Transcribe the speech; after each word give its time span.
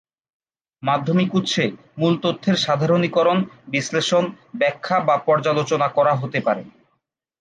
মাধ্যমিক 0.83 1.29
উৎসে 1.35 1.65
মূল 1.97 2.13
তথ্যের 2.21 2.55
সাধারণীকরণ, 2.57 3.37
বিশ্লেষণ, 3.67 4.23
ব্যাখ্যা 4.57 4.97
বা 4.99 5.15
পর্যালোচনা 5.27 5.87
করা 5.87 6.13
হতে 6.15 6.39
পারে। 6.41 6.63